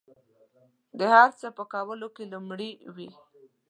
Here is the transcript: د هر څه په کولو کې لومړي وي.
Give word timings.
د 0.99 1.01
هر 1.13 1.29
څه 1.39 1.47
په 1.57 1.63
کولو 1.73 2.07
کې 2.15 2.23
لومړي 2.33 2.71
وي. 2.95 3.09